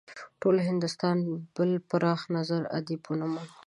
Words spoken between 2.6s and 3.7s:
ادیب ونه موند.